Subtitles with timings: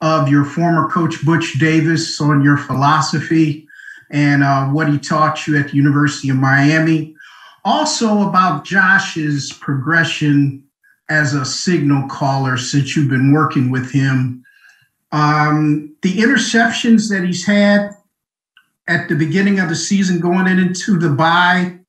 [0.00, 3.66] of your former coach Butch Davis on your philosophy
[4.10, 7.14] and uh, what he taught you at the University of Miami.
[7.64, 10.64] Also, about Josh's progression
[11.10, 14.44] as a signal caller since you've been working with him.
[15.12, 17.90] Um, the interceptions that he's had
[18.88, 21.79] at the beginning of the season going into the bye,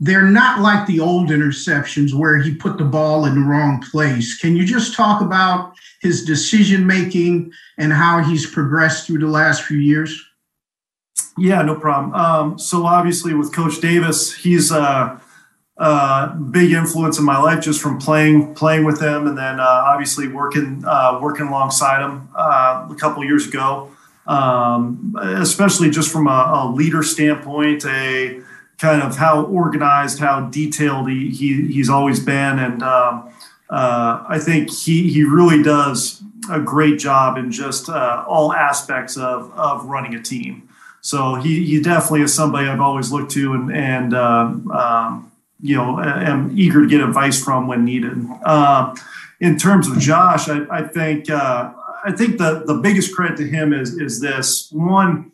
[0.00, 4.38] they're not like the old interceptions where he put the ball in the wrong place.
[4.38, 9.62] Can you just talk about his decision making and how he's progressed through the last
[9.62, 10.24] few years?
[11.36, 12.14] Yeah, no problem.
[12.14, 15.20] Um, so obviously, with Coach Davis, he's a,
[15.76, 19.64] a, big influence in my life just from playing playing with him, and then uh,
[19.64, 23.90] obviously working uh, working alongside him uh, a couple years ago.
[24.26, 28.42] Um, especially just from a, a, leader standpoint, a
[28.80, 33.32] kind of how organized, how detailed he, he he's always been, and um,
[33.68, 39.16] uh, I think he he really does a great job in just uh, all aspects
[39.16, 40.68] of of running a team.
[41.02, 45.76] So he, he definitely is somebody I've always looked to and, and um, um, you
[45.76, 48.18] know, am eager to get advice from when needed.
[48.44, 48.94] Uh,
[49.40, 51.72] in terms of Josh, I, I think uh,
[52.04, 55.32] I think the the biggest credit to him is is this one,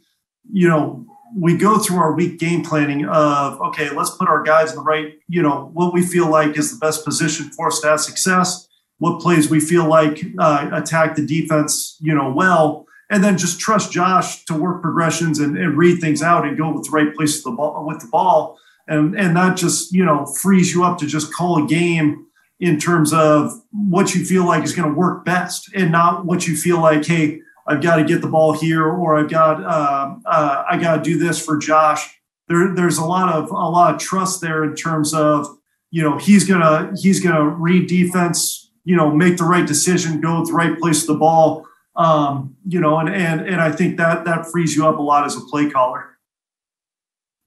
[0.52, 4.70] you know, we go through our week game planning of okay, let's put our guys
[4.70, 7.80] in the right, you know, what we feel like is the best position for us
[7.80, 8.68] to have success.
[8.98, 13.60] What plays we feel like uh, attack the defense, you know, well and then just
[13.60, 17.14] trust Josh to work progressions and, and read things out and go with the right
[17.14, 18.58] place with the ball, with the ball.
[18.88, 22.26] And, and that just, you know, frees you up to just call a game
[22.58, 26.48] in terms of what you feel like is going to work best and not what
[26.48, 30.16] you feel like, hey, I've got to get the ball here or I've got, uh,
[30.24, 32.08] uh, I got to do this for Josh.
[32.48, 35.48] There, there's a lot of, a lot of trust there in terms of,
[35.90, 40.20] you know, he's going to, he's to read defense, you know, make the right decision,
[40.20, 41.66] go with the right place of the ball
[41.96, 45.24] um, you know, and, and, and I think that that frees you up a lot
[45.24, 46.10] as a play caller.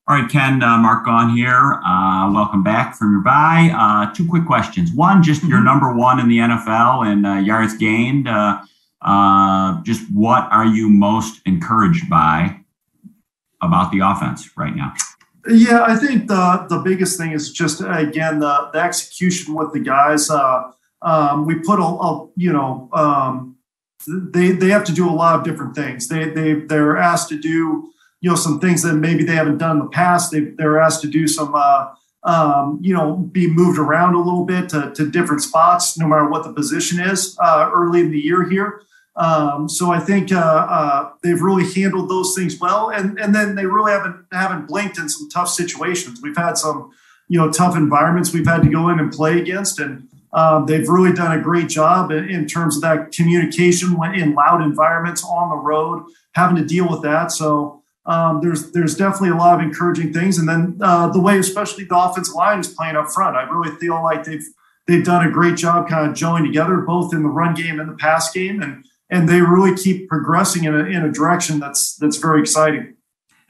[0.07, 1.73] All right, Ken, uh, Mark Gaughan here.
[1.85, 3.69] Uh, welcome back from your bye.
[3.71, 4.91] Uh, two quick questions.
[4.91, 5.65] One, just your mm-hmm.
[5.65, 8.27] number one in the NFL in uh, yards gained.
[9.01, 12.59] Uh, uh, just what are you most encouraged by
[13.61, 14.93] about the offense right now?
[15.47, 19.79] Yeah, I think the the biggest thing is just again the the execution with the
[19.79, 20.29] guys.
[20.29, 23.57] Um, we put a, a you know um,
[24.07, 26.07] they they have to do a lot of different things.
[26.07, 29.77] They they they're asked to do you know some things that maybe they haven't done
[29.77, 30.31] in the past.
[30.31, 31.93] They they're asked to do some uh,
[32.23, 36.29] um, you know be moved around a little bit to, to different spots, no matter
[36.29, 38.81] what the position is uh, early in the year here.
[39.19, 43.55] Um, so I think uh, uh, they've really handled those things well, and and then
[43.55, 46.21] they really haven't haven't blinked in some tough situations.
[46.23, 46.91] We've had some
[47.27, 50.87] you know tough environments we've had to go in and play against, and um, they've
[50.87, 55.23] really done a great job in, in, terms of that communication when in loud environments
[55.25, 57.33] on the road, having to deal with that.
[57.33, 60.37] So um, there's there's definitely a lot of encouraging things.
[60.37, 63.75] And then uh, the way, especially the offensive line is playing up front, I really
[63.79, 64.47] feel like they've
[64.87, 67.89] they've done a great job kind of gelling together, both in the run game and
[67.89, 71.95] the pass game, and and they really keep progressing in a, in a direction that's
[71.95, 72.95] that's very exciting.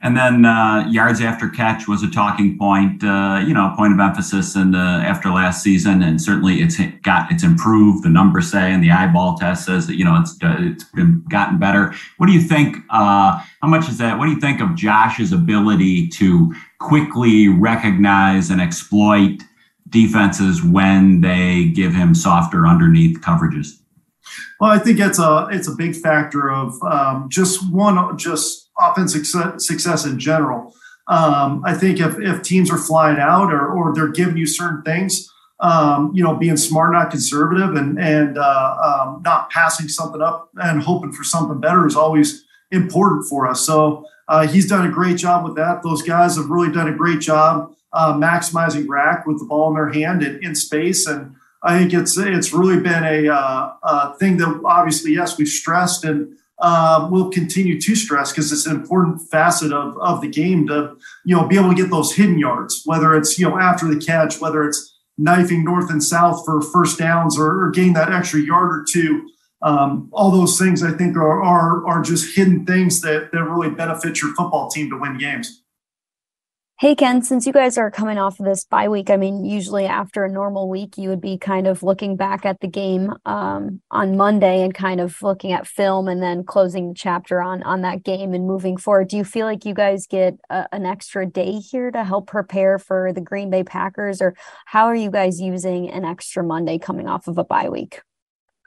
[0.02, 4.00] And then uh, yards after catch was a talking point, uh, you know, point of
[4.00, 8.02] emphasis and after last season, and certainly it's got it's improved.
[8.02, 11.22] The numbers say, and the eyeball test says that you know it's uh, it's been
[11.28, 11.92] gotten better.
[12.16, 12.78] What do you think?
[12.88, 14.18] Uh, how much is that?
[14.18, 19.42] What do you think of Josh's ability to quickly recognize and exploit
[19.90, 23.79] defenses when they give him softer underneath coverages?
[24.60, 29.26] Well, I think it's a it's a big factor of um, just one just offensive
[29.26, 30.74] success success in general.
[31.08, 34.82] Um, I think if, if teams are flying out or, or they're giving you certain
[34.82, 35.28] things,
[35.58, 40.50] um, you know, being smart, not conservative, and and uh, um, not passing something up
[40.56, 43.66] and hoping for something better is always important for us.
[43.66, 45.82] So uh, he's done a great job with that.
[45.82, 49.74] Those guys have really done a great job uh, maximizing RAC with the ball in
[49.74, 51.06] their hand in, in space.
[51.06, 55.48] And I think it's it's really been a, uh, a thing that obviously, yes, we've
[55.48, 60.28] stressed and uh, will continue to stress because it's an important facet of, of the
[60.28, 63.58] game to you know be able to get those hidden yards, whether it's you know
[63.58, 68.12] after the catch, whether it's knifing north and south for first downs or, or that
[68.12, 69.28] extra yard or two.
[69.62, 73.70] Um, all those things I think are, are are just hidden things that that really
[73.70, 75.62] benefit your football team to win games.
[76.80, 79.84] Hey, Ken, since you guys are coming off of this bye week, I mean, usually
[79.84, 83.82] after a normal week, you would be kind of looking back at the game um,
[83.90, 87.82] on Monday and kind of looking at film and then closing the chapter on on
[87.82, 89.08] that game and moving forward.
[89.08, 92.78] Do you feel like you guys get a, an extra day here to help prepare
[92.78, 94.34] for the Green Bay Packers, or
[94.64, 98.00] how are you guys using an extra Monday coming off of a bye week?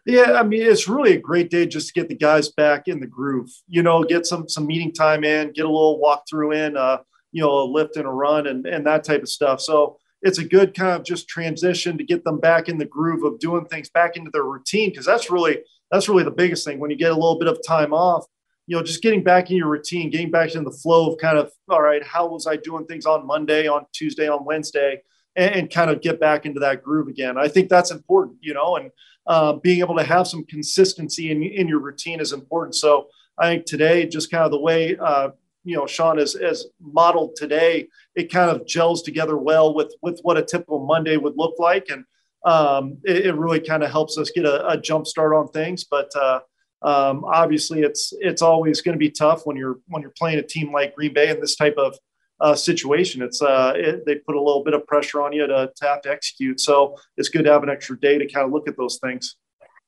[0.06, 3.00] Yeah, I mean, it's really a great day just to get the guys back in
[3.00, 3.50] the groove.
[3.68, 6.78] You know, get some some meeting time in, get a little walkthrough in.
[6.78, 6.98] Uh,
[7.34, 9.60] you know, a lift and a run and, and that type of stuff.
[9.60, 13.24] So it's a good kind of just transition to get them back in the groove
[13.26, 14.96] of doing things back into their routine.
[14.96, 15.60] Cause that's really,
[15.92, 18.26] that's really the biggest thing when you get a little bit of time off,
[18.66, 21.38] you know, just getting back in your routine, getting back into the flow of kind
[21.38, 25.02] of, all right, how was I doing things on Monday, on Tuesday, on Wednesday,
[25.36, 27.38] and, and kind of get back into that groove again.
[27.38, 28.92] I think that's important, you know, and
[29.28, 32.76] uh, being able to have some consistency in, in your routine is important.
[32.76, 33.08] So
[33.38, 35.30] I think today, just kind of the way uh,
[35.64, 40.20] you know Sean has, has modeled today, it kind of gels together well with with
[40.22, 42.06] what a typical Monday would look like, and
[42.46, 45.86] um, it, it, really kind of helps us get a, a, jump start on things.
[45.86, 46.42] But uh,
[46.82, 50.44] um, obviously, it's it's always going to be tough when you're when you're playing a
[50.44, 51.98] team like Green Bay in this type of
[52.42, 53.22] uh, situation.
[53.22, 56.02] It's uh, it, they put a little bit of pressure on you to, to have
[56.02, 56.60] to execute.
[56.60, 59.38] So it's good to have an extra day to kind of look at those things.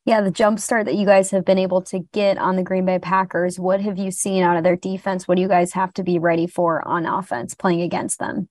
[0.05, 2.85] Yeah, the jump start that you guys have been able to get on the Green
[2.85, 5.27] Bay Packers, what have you seen out of their defense?
[5.27, 8.47] What do you guys have to be ready for on offense playing against them?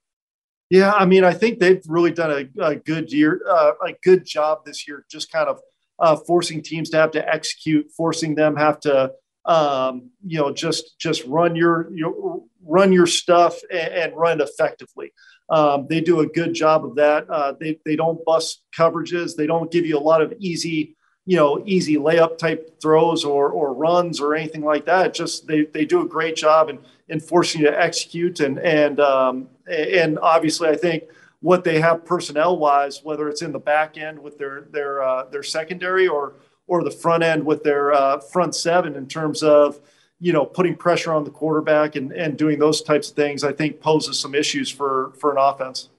[0.69, 4.27] Yeah, I mean, I think they've really done a, a good year, uh, a good
[4.27, 5.61] job this year, just kind of
[6.01, 9.13] uh, forcing teams to have to execute, forcing them have to,
[9.45, 15.13] um, you know, just just run your, your run your stuff and, and run effectively.
[15.51, 17.31] Um, they do a good job of that.
[17.31, 19.37] Uh, they they don't bust coverages.
[19.37, 20.97] They don't give you a lot of easy
[21.27, 25.15] you know easy layup type throws or or runs or anything like that.
[25.15, 26.79] Just they they do a great job in
[27.09, 31.05] in forcing you to execute and and um, and obviously I think
[31.41, 35.25] what they have personnel wise, whether it's in the back end with their their uh,
[35.27, 36.35] their secondary or
[36.67, 39.81] or the front end with their uh, front seven in terms of
[40.21, 43.53] you know putting pressure on the quarterback and and doing those types of things, I
[43.53, 45.91] think poses some issues for for an offense.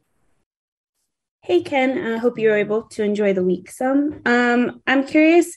[1.45, 2.00] Hey, Ken.
[2.00, 4.19] I uh, hope you're able to enjoy the week some.
[4.25, 5.56] Um, I'm curious.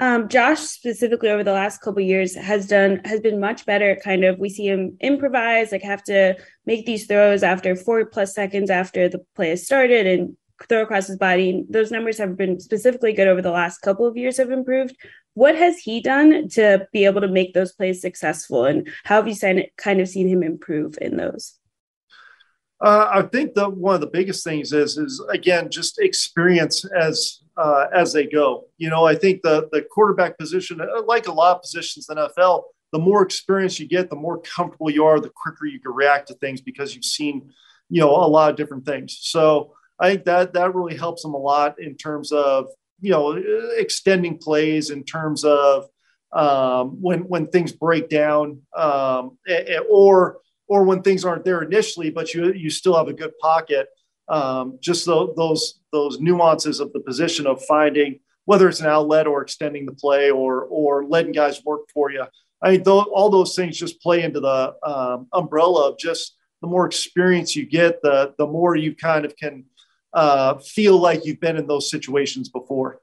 [0.00, 3.94] Um, Josh specifically over the last couple years has done has been much better.
[4.02, 6.36] Kind of, we see him improvise, like have to
[6.66, 10.36] make these throws after four plus seconds after the play has started and
[10.68, 11.64] throw across his body.
[11.70, 14.38] Those numbers have been specifically good over the last couple of years.
[14.38, 14.96] Have improved.
[15.34, 19.28] What has he done to be able to make those plays successful, and how have
[19.28, 21.59] you kind of seen him improve in those?
[22.80, 27.40] Uh, I think the one of the biggest things is is again just experience as
[27.56, 28.68] uh, as they go.
[28.78, 32.16] You know, I think the the quarterback position, uh, like a lot of positions in
[32.16, 32.62] the NFL,
[32.92, 36.28] the more experience you get, the more comfortable you are, the quicker you can react
[36.28, 37.50] to things because you've seen,
[37.90, 39.18] you know, a lot of different things.
[39.20, 42.68] So I think that that really helps them a lot in terms of
[43.00, 43.32] you know
[43.76, 45.86] extending plays, in terms of
[46.32, 49.36] um, when when things break down, um,
[49.90, 50.38] or
[50.70, 53.88] or when things aren't there initially, but you you still have a good pocket.
[54.28, 59.26] Um, just the, those those nuances of the position of finding whether it's an outlet
[59.26, 62.24] or extending the play or or letting guys work for you.
[62.62, 66.68] I mean, th- all those things just play into the um, umbrella of just the
[66.68, 69.64] more experience you get, the the more you kind of can
[70.14, 73.00] uh, feel like you've been in those situations before.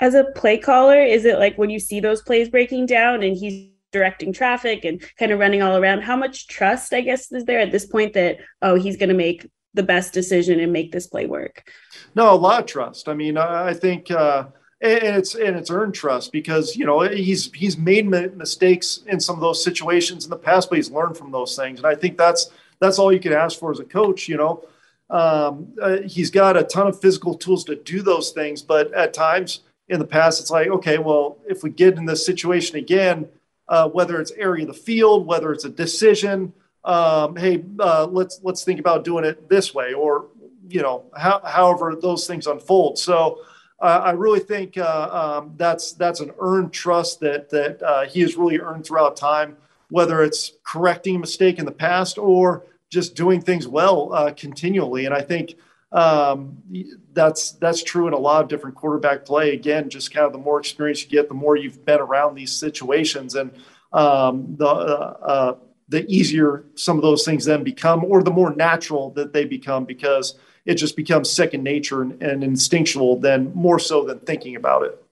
[0.00, 3.36] As a play caller, is it like when you see those plays breaking down and
[3.36, 6.02] he's directing traffic and kind of running all around.
[6.02, 9.14] How much trust i guess is there at this point that oh he's going to
[9.14, 11.70] make the best decision and make this play work?
[12.14, 13.08] No a lot of trust.
[13.08, 14.46] I mean i think uh
[14.80, 19.36] and it's and it's earned trust because you know he's he's made mistakes in some
[19.36, 22.16] of those situations in the past, but he's learned from those things, and I think
[22.16, 24.26] that's that's all you can ask for as a coach.
[24.26, 24.64] You know,
[25.10, 29.12] um, uh, he's got a ton of physical tools to do those things, but at
[29.12, 33.28] times in the past, it's like, okay, well, if we get in this situation again,
[33.70, 36.52] uh, whether it's area of the field, whether it's a decision.
[36.84, 40.26] Um, hey, uh, let's let's think about doing it this way, or
[40.68, 42.98] you know, how, however those things unfold.
[42.98, 43.40] So
[43.80, 48.20] uh, I really think uh, um, that's that's an earned trust that that uh, he
[48.20, 49.56] has really earned throughout time.
[49.88, 55.04] Whether it's correcting a mistake in the past or just doing things well uh, continually.
[55.04, 55.54] And I think
[55.92, 56.58] um,
[57.12, 59.52] that's that's true in a lot of different quarterback play.
[59.52, 62.52] Again, just kind of the more experience you get, the more you've been around these
[62.52, 63.50] situations, and
[63.92, 65.56] um, the uh, uh,
[65.88, 69.84] the easier some of those things then become, or the more natural that they become,
[69.84, 74.84] because it just becomes second nature and, and instinctual, then more so than thinking about
[74.84, 75.02] it.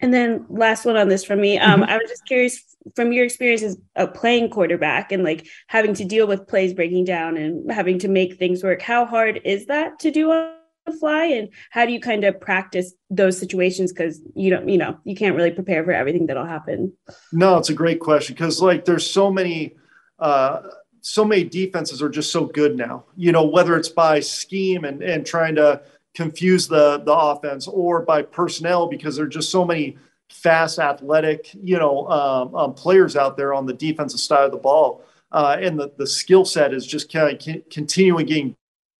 [0.00, 1.58] And then last one on this from me.
[1.58, 1.90] Um, mm-hmm.
[1.90, 2.62] I was just curious
[2.94, 7.04] from your experience as a playing quarterback and like having to deal with plays breaking
[7.04, 8.80] down and having to make things work.
[8.80, 10.52] How hard is that to do on
[10.86, 11.24] the fly?
[11.24, 13.92] And how do you kind of practice those situations?
[13.92, 16.92] Because you don't, you know, you can't really prepare for everything that'll happen.
[17.32, 19.76] No, it's a great question because like there's so many
[20.18, 20.62] uh
[21.00, 23.04] so many defenses are just so good now.
[23.16, 25.80] You know, whether it's by scheme and, and trying to
[26.14, 29.96] confuse the the offense or by personnel because there are just so many
[30.30, 34.58] fast, athletic, you know, um, um, players out there on the defensive side of the
[34.58, 38.56] ball, uh, and the the skill set is just kind of continuing getting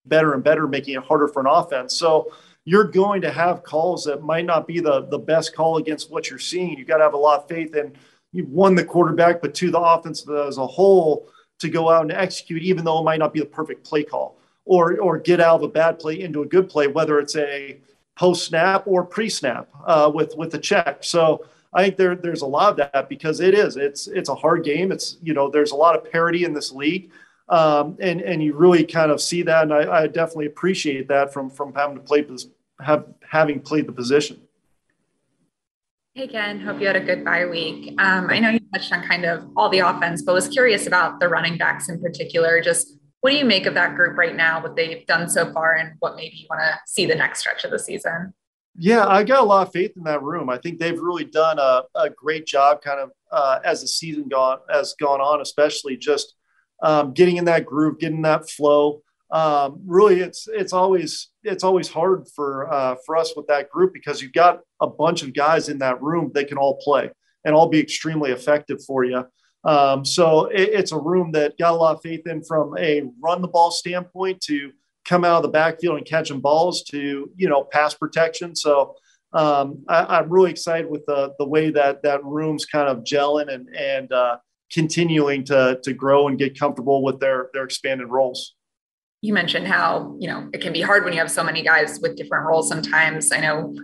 [0.07, 1.95] better and better, making it harder for an offense.
[1.95, 2.33] So
[2.65, 6.31] you're going to have calls that might not be the the best call against what
[6.31, 6.79] you're seeing.
[6.79, 7.95] You've got to have a lot of faith in
[8.33, 12.13] you've won the quarterback, but to the offense as a whole to go out and
[12.13, 15.57] execute, even though it might not be the perfect play call or or get out
[15.57, 17.79] of a bad play into a good play, whether it's a
[18.17, 20.99] post snap or pre snap uh, with with the check.
[21.01, 24.35] So I think there there's a lot of that because it is it's it's a
[24.35, 24.93] hard game.
[24.93, 27.11] It's you know there's a lot of parity in this league.
[27.49, 31.33] Um, and and you really kind of see that, and I, I definitely appreciate that
[31.33, 32.47] from from having to play this,
[32.79, 34.39] have having played the position.
[36.13, 37.95] Hey Ken, hope you had a good bye week.
[37.99, 41.21] Um, I know you touched on kind of all the offense, but was curious about
[41.21, 42.61] the running backs in particular.
[42.61, 45.75] Just what do you make of that group right now, what they've done so far,
[45.75, 48.33] and what maybe you want to see the next stretch of the season?
[48.77, 50.49] Yeah, I got a lot of faith in that room.
[50.49, 54.29] I think they've really done a, a great job, kind of uh, as the season
[54.29, 56.35] gone has gone on, especially just
[56.83, 59.03] um, getting in that groove, getting that flow.
[59.31, 63.93] Um, really, it's it's always it's always hard for uh, for us with that group
[63.93, 66.31] because you've got a bunch of guys in that room.
[66.33, 67.11] They can all play
[67.45, 69.27] and all be extremely effective for you.
[69.65, 73.03] Um, so it, it's a room that got a lot of faith in from a
[73.21, 74.71] run the ball standpoint to
[75.05, 78.55] come out of the backfield and catching balls to you know pass protection.
[78.55, 78.95] So
[79.33, 83.53] um, I, am really excited with the the way that that room's kind of gelling
[83.53, 84.39] and and uh,
[84.71, 88.55] continuing to to grow and get comfortable with their their expanded roles.
[89.21, 91.99] You mentioned how you know it can be hard when you have so many guys
[92.01, 92.69] with different roles.
[92.69, 93.75] Sometimes I know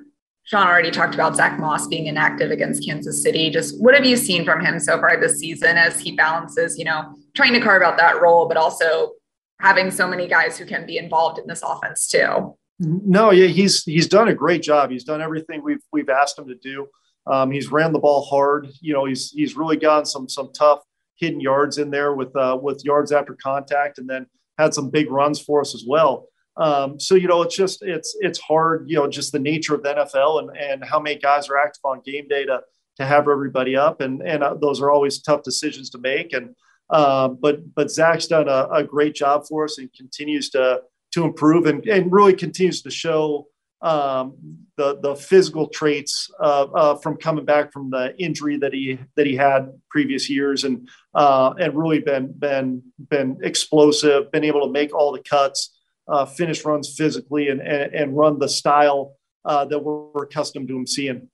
[0.44, 3.50] Sean already talked about Zach Moss being inactive against Kansas City.
[3.50, 6.84] Just what have you seen from him so far this season as he balances, you
[6.84, 9.12] know, trying to carve out that role, but also
[9.60, 12.56] having so many guys who can be involved in this offense too?
[12.78, 14.90] No, yeah, he's he's done a great job.
[14.90, 16.88] He's done everything we've we've asked him to do.
[17.26, 18.68] Um, he's ran the ball hard.
[18.80, 20.80] You know, he's he's really gotten some some tough
[21.16, 24.26] hidden yards in there with uh, with yards after contact, and then
[24.58, 26.26] had some big runs for us as well.
[26.56, 29.82] Um, so you know, it's just it's it's hard, you know, just the nature of
[29.82, 32.60] the NFL and and how many guys are active on game day to
[32.96, 36.32] to have everybody up, and and uh, those are always tough decisions to make.
[36.32, 36.54] And
[36.90, 40.82] um, but but Zach's done a, a, great job for us and continues to
[41.12, 43.48] to improve and and really continues to show
[43.82, 44.36] um,
[44.76, 49.26] the the physical traits uh, uh, from coming back from the injury that he that
[49.26, 54.72] he had previous years and uh, and really been been been explosive, been able to
[54.72, 55.73] make all the cuts
[56.08, 60.68] uh, finish runs physically and, and, and run the style uh, that we're, we're accustomed
[60.68, 61.28] to him seeing.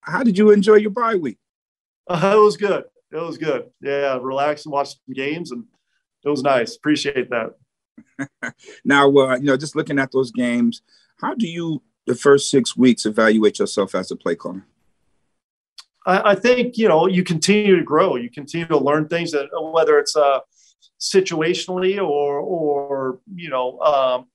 [0.00, 1.38] How did you enjoy your bye week?
[2.08, 2.84] Uh, it was good.
[3.10, 3.70] It was good.
[3.80, 5.64] Yeah, relax and watch some games, and
[6.24, 6.76] it was nice.
[6.76, 7.54] Appreciate that.
[8.84, 10.82] now, uh, you know, just looking at those games,
[11.20, 14.66] how do you, the first six weeks, evaluate yourself as a play caller?
[16.06, 18.16] I, I think you know you continue to grow.
[18.16, 20.40] You continue to learn things that whether it's uh,
[21.00, 24.26] situationally or or you know um,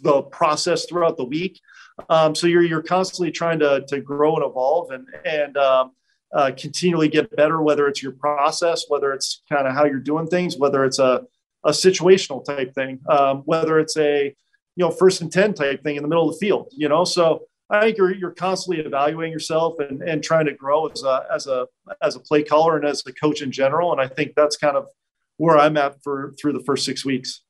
[0.00, 1.60] the process throughout the week.
[2.08, 5.92] Um, so you're you're constantly trying to to grow and evolve and and um,
[6.32, 7.62] uh, continually get better.
[7.62, 11.22] Whether it's your process, whether it's kind of how you're doing things, whether it's a
[11.64, 14.34] a situational type thing, um, whether it's a
[14.76, 16.68] you know first and ten type thing in the middle of the field.
[16.76, 20.86] You know, so I think you're you're constantly evaluating yourself and and trying to grow
[20.86, 21.66] as a as a
[22.02, 23.92] as a play caller and as a coach in general.
[23.92, 24.86] And I think that's kind of
[25.38, 27.42] where I'm at for through the first six weeks.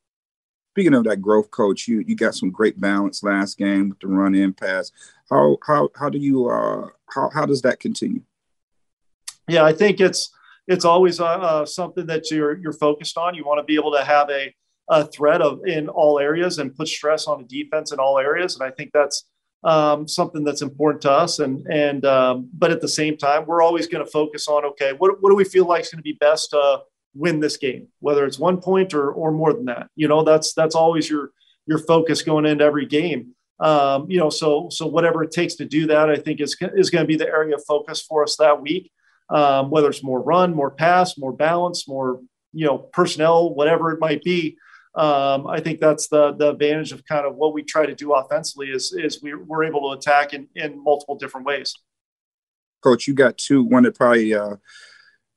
[0.74, 4.06] Speaking of that growth, coach, you you got some great balance last game with the
[4.06, 4.92] run in pass.
[5.28, 8.22] How how how do you uh how how does that continue?
[9.48, 10.30] Yeah, I think it's
[10.68, 13.34] it's always uh, uh, something that you're you're focused on.
[13.34, 14.54] You want to be able to have a
[14.90, 18.54] a threat of in all areas and put stress on the defense in all areas,
[18.54, 19.24] and I think that's
[19.64, 21.40] um, something that's important to us.
[21.40, 24.92] And and um, but at the same time, we're always going to focus on okay,
[24.92, 26.78] what what do we feel like is going to be best uh,
[27.14, 29.88] win this game, whether it's one point or or more than that.
[29.96, 31.30] You know, that's that's always your
[31.66, 33.34] your focus going into every game.
[33.60, 36.90] Um, you know, so so whatever it takes to do that, I think is is
[36.90, 38.90] going to be the area of focus for us that week.
[39.30, 42.20] Um, whether it's more run, more pass, more balance, more
[42.52, 44.56] you know personnel, whatever it might be.
[44.94, 48.14] Um, I think that's the the advantage of kind of what we try to do
[48.14, 51.74] offensively is is we, we're able to attack in, in multiple different ways.
[52.82, 53.62] Coach, you got two.
[53.62, 54.56] One that probably uh,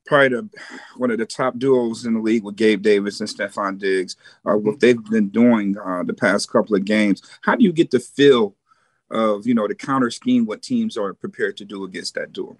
[0.06, 0.48] probably the,
[0.96, 4.16] one of the top duos in the league with Gabe Davis and Stefon Diggs.
[4.44, 7.22] Uh, what they've been doing uh, the past couple of games.
[7.42, 8.54] How do you get the feel
[9.10, 10.46] of you know the counter scheme?
[10.46, 12.56] What teams are prepared to do against that duo?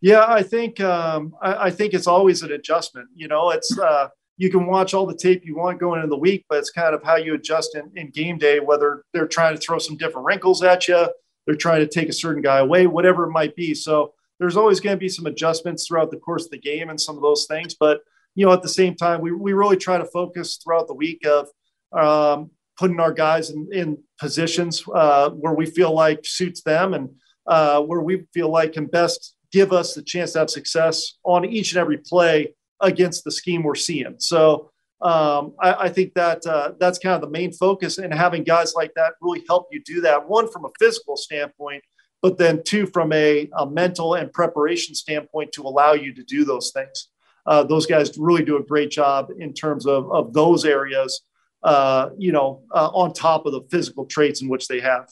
[0.00, 3.08] Yeah, I think um, I, I, think it's always an adjustment.
[3.14, 6.18] You know, it's uh, you can watch all the tape you want going into the
[6.18, 8.60] week, but it's kind of how you adjust in, in game day.
[8.60, 11.08] Whether they're trying to throw some different wrinkles at you,
[11.46, 13.74] they're trying to take a certain guy away, whatever it might be.
[13.74, 17.00] So there's always going to be some adjustments throughout the course of the game and
[17.00, 17.74] some of those things.
[17.74, 18.00] But
[18.34, 21.24] you know, at the same time, we we really try to focus throughout the week
[21.26, 21.48] of
[21.92, 27.10] um, putting our guys in, in positions uh, where we feel like suits them and
[27.46, 31.44] uh, where we feel like can best give us the chance to have success on
[31.44, 34.16] each and every play against the scheme we're seeing.
[34.18, 38.42] So um, I, I, think that uh, that's kind of the main focus, and having
[38.42, 40.28] guys like that really help you do that.
[40.28, 41.84] One from a physical standpoint,
[42.24, 46.42] but then two from a, a mental and preparation standpoint to allow you to do
[46.42, 47.08] those things.
[47.44, 51.20] Uh, those guys really do a great job in terms of, of those areas,
[51.64, 55.06] uh, you know, uh, on top of the physical traits in which they have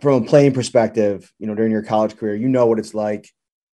[0.00, 3.28] from a playing perspective, you know, during your college career, you know what it's like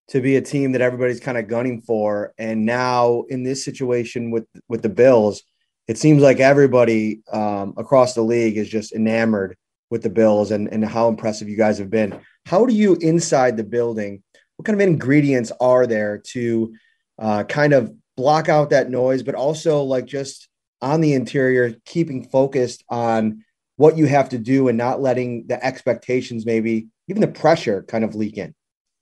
[0.09, 2.33] to be a team that everybody's kind of gunning for.
[2.38, 5.41] And now in this situation with with the Bills,
[5.88, 9.55] it seems like everybody um, across the league is just enamored
[9.89, 12.20] with the Bills and, and how impressive you guys have been.
[12.46, 14.24] How do you inside the building?
[14.58, 16.75] What kind of ingredients are there to
[17.20, 20.48] uh, kind of block out that noise, but also like just
[20.82, 23.44] on the interior, keeping focused on
[23.77, 28.04] what you have to do and not letting the expectations, maybe even the pressure, kind
[28.04, 28.54] of leak in.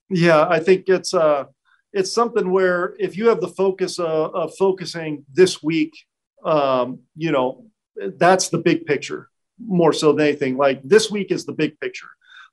[0.09, 1.45] Yeah, I think it's uh,
[1.91, 5.93] it's something where if you have the focus of, of focusing this week,
[6.43, 7.65] um, you know,
[8.17, 10.57] that's the big picture more so than anything.
[10.57, 12.07] Like this week is the big picture.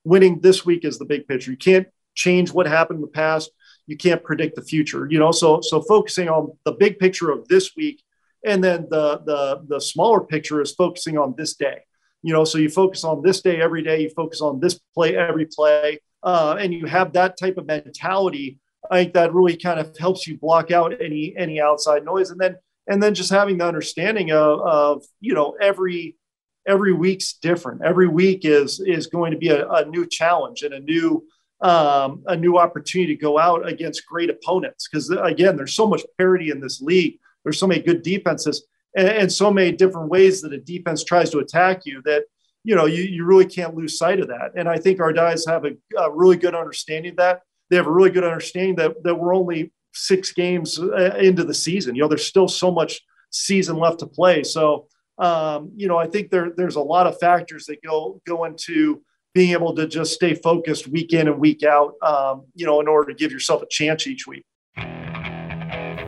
[0.04, 1.50] Winning this week is the big picture.
[1.50, 3.50] You can't change what happened in the past.
[3.86, 5.06] You can't predict the future.
[5.10, 8.02] You know, so so focusing on the big picture of this week,
[8.44, 11.80] and then the the the smaller picture is focusing on this day
[12.22, 15.16] you know so you focus on this day every day you focus on this play
[15.16, 18.58] every play uh, and you have that type of mentality
[18.90, 22.40] i think that really kind of helps you block out any any outside noise and
[22.40, 26.16] then and then just having the understanding of, of you know every
[26.66, 27.82] every week's different.
[27.82, 31.24] Every week is is going to be a, a new challenge and a new
[31.60, 34.88] um, a new opportunity to go out against great opponents.
[34.88, 37.18] Because again there's so much parity in this league.
[37.44, 41.30] There's so many good defenses and, and, so many different ways that a defense tries
[41.30, 42.24] to attack you that
[42.64, 44.52] you know you, you really can't lose sight of that.
[44.56, 47.42] And i think our guys have a, a really good understanding of that.
[47.68, 51.54] They have a really good understanding that, that we're only six games uh, into the
[51.54, 51.94] season.
[51.94, 54.42] You know there's still so much season left to play.
[54.42, 54.88] So
[55.20, 59.02] um, you know i think there, there's a lot of factors that go go into
[59.32, 62.88] being able to just stay focused week in and week out um, you know in
[62.88, 64.44] order to give yourself a chance each week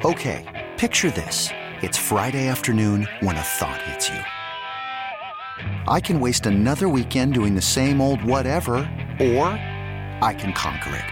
[0.05, 4.21] okay picture this it's Friday afternoon when a thought hits you.
[5.93, 8.75] I can waste another weekend doing the same old whatever,
[9.19, 9.49] or
[10.23, 11.05] I can conquer it.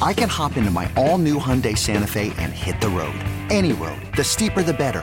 [0.00, 3.18] I can hop into my all new Hyundai Santa Fe and hit the road.
[3.50, 4.00] Any road.
[4.16, 5.02] The steeper, the better.